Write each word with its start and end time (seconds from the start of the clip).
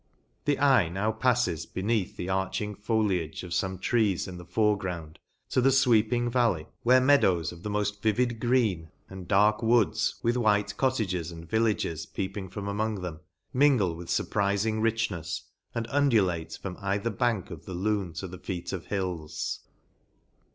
The 0.45 0.57
eye 0.57 0.89
now 0.89 1.11
pafles, 1.11 1.67
beneath 1.71 2.17
the 2.17 2.27
arching 2.27 2.73
foliage 2.73 3.43
of 3.43 3.51
fomc 3.51 3.81
trees 3.81 4.27
in 4.27 4.39
the 4.39 4.45
fore 4.45 4.75
ground, 4.75 5.19
to 5.51 5.61
the 5.61 5.69
fweeping 5.69 6.27
valley, 6.31 6.65
where 6.81 6.99
meadows 6.99 7.51
of 7.51 7.61
the 7.61 7.69
moft 7.69 8.01
vivid 8.01 8.39
green 8.39 8.89
and 9.11 9.27
dark 9.27 9.61
woods, 9.61 10.15
with 10.23 10.37
white 10.37 10.75
cottages 10.75 11.31
and 11.31 11.47
villages 11.47 12.07
peeping 12.07 12.49
from 12.49 12.67
among 12.67 13.01
them, 13.01 13.19
mingle 13.53 13.95
with 13.95 14.07
furprifmg 14.07 14.81
richnefs, 14.81 15.41
and 15.75 15.87
undu 15.89 16.25
late 16.25 16.57
from 16.59 16.77
either 16.81 17.11
bank 17.11 17.51
o~f 17.51 17.65
the 17.65 17.75
Lune 17.75 18.13
to 18.13 18.27
the 18.27 18.39
feet 18.39 18.73
of 18.73 18.87
hills. 18.87 19.59